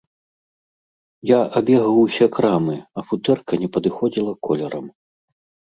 Я 1.31 1.39
абегаў 1.61 2.01
усе 2.05 2.25
крамы, 2.39 2.77
а 2.97 3.07
футэрка 3.11 3.53
не 3.67 3.73
падыходзіла 3.79 4.33
колерам. 4.51 4.85